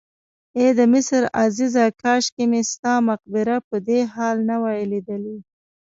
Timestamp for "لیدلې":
4.91-5.37